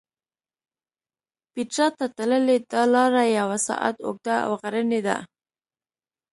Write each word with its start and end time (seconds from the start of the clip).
پېټرا 1.53 1.87
ته 1.97 2.05
تللې 2.15 2.57
دا 2.71 2.81
لاره 2.93 3.23
یو 3.37 3.49
ساعت 3.67 3.95
اوږده 4.05 4.35
او 4.45 4.51
غرنۍ 4.61 5.01
ده. 5.07 5.17